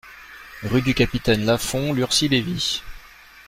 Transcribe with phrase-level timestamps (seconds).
[0.63, 2.81] Rue du Capitaine Lafond, Lurcy-Lévis